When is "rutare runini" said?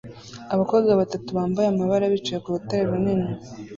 2.55-3.31